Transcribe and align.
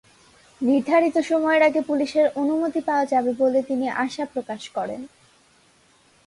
নির্ধারিত 0.61 1.15
সময়ের 1.21 1.61
আগে 1.63 1.81
পুলিশের 1.81 2.27
অনুমতি 2.35 2.81
পাওয়া 2.81 3.05
যাবে 3.05 3.31
বলে 3.33 3.59
তিনি 3.63 3.85
আশা 4.03 4.25
প্রকাশ 4.25 4.61
করেন। 4.69 5.01